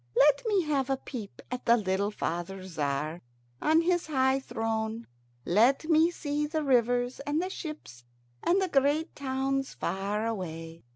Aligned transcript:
Let 0.17 0.41
me 0.47 0.63
have 0.63 0.89
a 0.89 0.97
peep 0.97 1.43
at 1.51 1.65
the 1.67 1.77
little 1.77 2.09
father 2.09 2.63
Tzar 2.63 3.21
on 3.61 3.81
his 3.81 4.07
high 4.07 4.39
throne. 4.39 5.05
Let 5.45 5.85
me 5.91 6.09
see 6.09 6.47
the 6.47 6.63
rivers 6.63 7.19
and 7.19 7.39
the 7.39 7.51
ships 7.51 8.03
and 8.43 8.59
the 8.59 8.67
great 8.67 9.15
towns 9.15 9.75
far 9.75 10.25
away." 10.25 10.85